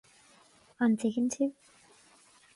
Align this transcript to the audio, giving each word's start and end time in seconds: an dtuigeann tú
an 0.85 0.95
dtuigeann 0.95 1.29
tú 1.37 1.51